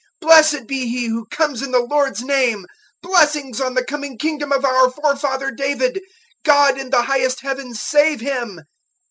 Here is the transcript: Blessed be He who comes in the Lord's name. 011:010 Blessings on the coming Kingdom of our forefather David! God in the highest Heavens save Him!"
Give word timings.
Blessed 0.19 0.65
be 0.65 0.87
He 0.89 1.05
who 1.05 1.27
comes 1.27 1.61
in 1.61 1.69
the 1.69 1.79
Lord's 1.79 2.23
name. 2.23 2.61
011:010 3.05 3.11
Blessings 3.11 3.61
on 3.61 3.75
the 3.75 3.83
coming 3.85 4.17
Kingdom 4.17 4.51
of 4.51 4.65
our 4.65 4.89
forefather 4.89 5.51
David! 5.51 6.01
God 6.43 6.79
in 6.79 6.89
the 6.89 7.03
highest 7.03 7.41
Heavens 7.41 7.79
save 7.79 8.19
Him!" 8.19 8.61